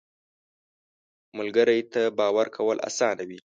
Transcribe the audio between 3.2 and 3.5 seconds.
وي